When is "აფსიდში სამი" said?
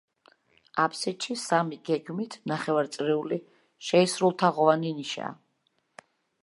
0.83-1.77